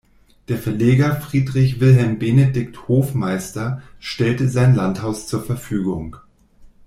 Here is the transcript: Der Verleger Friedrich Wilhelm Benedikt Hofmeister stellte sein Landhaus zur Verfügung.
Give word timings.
Der 0.47 0.57
Verleger 0.57 1.15
Friedrich 1.21 1.79
Wilhelm 1.79 2.17
Benedikt 2.17 2.87
Hofmeister 2.87 3.83
stellte 3.99 4.49
sein 4.49 4.73
Landhaus 4.73 5.27
zur 5.27 5.43
Verfügung. 5.43 6.15